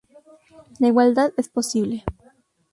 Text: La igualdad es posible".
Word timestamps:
La 0.79 0.87
igualdad 0.87 1.31
es 1.37 1.47
posible". 1.47 2.03